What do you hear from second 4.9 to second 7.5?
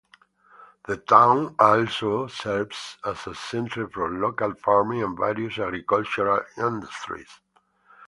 and various agricultural industries.